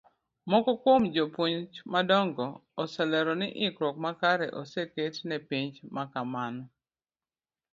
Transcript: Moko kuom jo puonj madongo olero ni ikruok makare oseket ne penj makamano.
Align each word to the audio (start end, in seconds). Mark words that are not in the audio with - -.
Moko 0.51 0.71
kuom 0.85 1.03
jo 1.17 1.23
puonj 1.35 1.59
madongo 1.95 2.45
olero 2.83 3.33
ni 3.41 3.47
ikruok 3.67 3.95
makare 4.05 4.47
oseket 4.61 5.15
ne 5.29 5.37
penj 5.49 5.73
makamano. 5.95 6.63